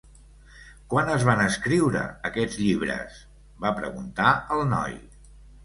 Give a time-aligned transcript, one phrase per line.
[0.93, 2.01] "Quan es van escriure
[2.31, 3.21] aquests llibres?"
[3.67, 5.01] va preguntar el noi.